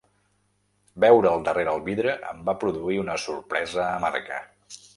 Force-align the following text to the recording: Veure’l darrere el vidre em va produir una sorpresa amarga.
Veure’l 1.03 1.45
darrere 1.49 1.75
el 1.77 1.83
vidre 1.89 2.15
em 2.31 2.41
va 2.49 2.57
produir 2.65 2.99
una 3.05 3.21
sorpresa 3.27 3.87
amarga. 3.93 4.45